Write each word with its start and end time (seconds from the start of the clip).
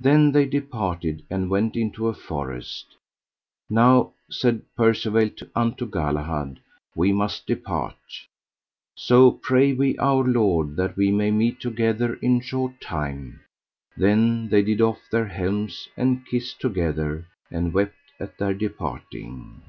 Then 0.00 0.32
they 0.32 0.46
departed 0.46 1.26
and 1.28 1.50
went 1.50 1.76
into 1.76 2.08
a 2.08 2.14
forest. 2.14 2.96
Now, 3.68 4.12
said 4.30 4.62
Percivale 4.74 5.32
unto 5.54 5.84
Galahad, 5.84 6.60
we 6.94 7.12
must 7.12 7.46
depart, 7.46 7.98
so 8.96 9.30
pray 9.30 9.74
we 9.74 9.98
Our 9.98 10.24
Lord 10.24 10.76
that 10.76 10.96
we 10.96 11.10
may 11.10 11.30
meet 11.30 11.60
together 11.60 12.14
in 12.22 12.40
short 12.40 12.80
time: 12.80 13.40
then 13.94 14.48
they 14.48 14.62
did 14.62 14.80
off 14.80 15.00
their 15.12 15.26
helms 15.26 15.86
and 15.98 16.24
kissed 16.24 16.60
together, 16.62 17.26
and 17.50 17.74
wept 17.74 17.98
at 18.18 18.38
their 18.38 18.54
departing. 18.54 19.60